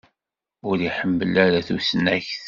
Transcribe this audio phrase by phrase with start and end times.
[0.69, 2.33] Ur iḥemmel ara tusnakt.